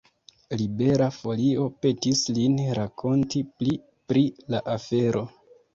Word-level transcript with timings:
Libera 0.61 1.09
Folio 1.17 1.67
petis 1.85 2.23
lin 2.39 2.59
rakonti 2.81 3.47
pli 3.61 3.79
pri 4.11 4.29
la 4.55 4.69
afero. 4.79 5.29